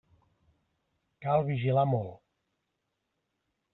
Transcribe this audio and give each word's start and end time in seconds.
Cal 1.25 1.45
vigilar 1.49 1.83
molt. 1.93 2.19